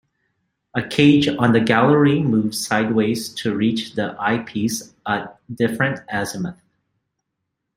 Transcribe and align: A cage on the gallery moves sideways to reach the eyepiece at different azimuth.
A 0.73 0.81
cage 0.81 1.27
on 1.27 1.51
the 1.51 1.59
gallery 1.59 2.21
moves 2.23 2.65
sideways 2.65 3.29
to 3.35 3.53
reach 3.55 3.93
the 3.93 4.15
eyepiece 4.19 4.95
at 5.05 5.39
different 5.55 5.99
azimuth. 6.11 6.59